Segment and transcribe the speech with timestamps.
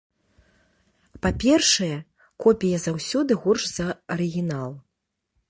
[1.25, 1.91] Па-першае,
[2.47, 4.71] копія заўсёды горш за арыгінал.